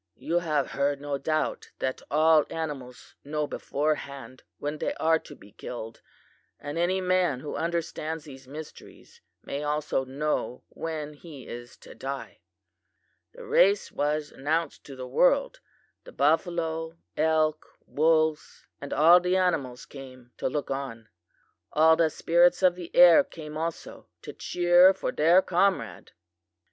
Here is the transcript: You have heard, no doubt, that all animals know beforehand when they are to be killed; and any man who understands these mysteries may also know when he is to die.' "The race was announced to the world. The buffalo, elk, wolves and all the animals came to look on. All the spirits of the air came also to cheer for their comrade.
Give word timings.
You 0.17 0.39
have 0.39 0.71
heard, 0.71 0.99
no 0.99 1.19
doubt, 1.19 1.69
that 1.77 2.01
all 2.09 2.43
animals 2.49 3.13
know 3.23 3.45
beforehand 3.45 4.41
when 4.57 4.79
they 4.79 4.95
are 4.95 5.19
to 5.19 5.35
be 5.35 5.51
killed; 5.51 6.01
and 6.59 6.79
any 6.79 6.99
man 6.99 7.41
who 7.41 7.53
understands 7.55 8.23
these 8.23 8.47
mysteries 8.47 9.21
may 9.43 9.61
also 9.61 10.03
know 10.03 10.63
when 10.69 11.13
he 11.13 11.45
is 11.47 11.77
to 11.85 11.93
die.' 11.93 12.39
"The 13.33 13.45
race 13.45 13.91
was 13.91 14.31
announced 14.31 14.83
to 14.85 14.95
the 14.95 15.05
world. 15.05 15.59
The 16.03 16.11
buffalo, 16.11 16.97
elk, 17.15 17.63
wolves 17.85 18.65
and 18.81 18.91
all 18.93 19.19
the 19.19 19.37
animals 19.37 19.85
came 19.85 20.31
to 20.37 20.49
look 20.49 20.71
on. 20.71 21.09
All 21.73 21.95
the 21.95 22.09
spirits 22.09 22.63
of 22.63 22.73
the 22.73 22.89
air 22.95 23.23
came 23.23 23.55
also 23.55 24.07
to 24.23 24.33
cheer 24.33 24.95
for 24.95 25.11
their 25.11 25.43
comrade. 25.43 26.13